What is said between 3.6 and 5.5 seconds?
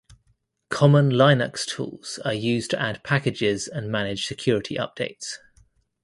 and manage security updates.